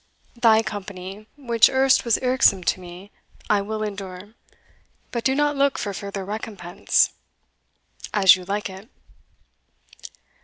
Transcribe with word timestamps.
Thy 0.35 0.63
company, 0.63 1.27
which 1.37 1.69
erst 1.69 2.05
was 2.05 2.17
irksome 2.23 2.63
to 2.63 2.79
me, 2.79 3.11
I 3.51 3.61
will 3.61 3.83
endure 3.83 4.33
But 5.11 5.23
do 5.23 5.35
not 5.35 5.55
look 5.55 5.77
for 5.77 5.93
further 5.93 6.25
recompense. 6.25 7.13
As 8.11 8.35
You 8.35 8.43
Like 8.45 8.67
It. 8.67 8.89